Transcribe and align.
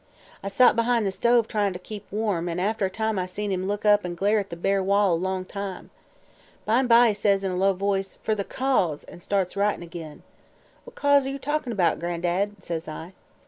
I 0.41 0.47
sot 0.47 0.75
behind 0.75 1.05
the 1.05 1.11
stove, 1.11 1.47
tryin' 1.47 1.73
to 1.73 1.77
keep 1.77 2.11
warm, 2.11 2.49
an' 2.49 2.59
after 2.59 2.87
a 2.87 2.89
time 2.89 3.19
I 3.19 3.27
seen 3.27 3.51
him 3.51 3.67
look 3.67 3.85
up 3.85 4.03
an' 4.03 4.15
glare 4.15 4.39
at 4.39 4.49
the 4.49 4.55
bare 4.55 4.81
wall 4.81 5.13
a 5.13 5.13
long 5.13 5.45
time. 5.45 5.91
By 6.65 6.79
'n' 6.79 6.87
by 6.87 7.09
he 7.09 7.13
says 7.13 7.43
in 7.43 7.51
a 7.51 7.55
low 7.55 7.73
voice: 7.73 8.15
'Fer 8.23 8.33
the 8.33 8.43
Cause!' 8.43 9.03
an' 9.03 9.19
starts 9.19 9.55
writin' 9.55 9.83
ag'in. 9.83 10.23
'What 10.85 10.95
cause 10.95 11.27
are 11.27 11.29
ye 11.29 11.37
talkin' 11.37 11.71
about, 11.71 11.99
Gran'dad?' 11.99 12.63
says 12.63 12.87
I. 12.87 13.13